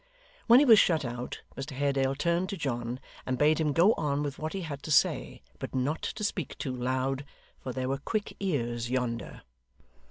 When 0.47 0.57
he 0.59 0.65
was 0.65 0.79
shut 0.79 1.05
out, 1.05 1.41
Mr 1.55 1.73
Haredale 1.77 2.15
turned 2.15 2.49
to 2.49 2.57
John, 2.57 2.99
and 3.23 3.37
bade 3.37 3.59
him 3.59 3.71
go 3.71 3.93
on 3.93 4.23
with 4.23 4.39
what 4.39 4.53
he 4.53 4.61
had 4.61 4.81
to 4.81 4.91
say, 4.91 5.43
but 5.59 5.75
not 5.75 6.01
to 6.01 6.23
speak 6.23 6.57
too 6.57 6.75
loud, 6.75 7.23
for 7.59 7.71
there 7.71 7.87
were 7.87 7.99
quick 7.99 8.35
ears 8.39 8.89
yonder. 8.89 9.43